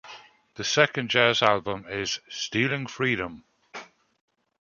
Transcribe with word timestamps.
The 0.55 0.63
second 0.63 1.11
jazz 1.11 1.43
album 1.43 1.85
is 1.87 2.21
"Stealing 2.27 2.87
Freedom". 2.87 3.43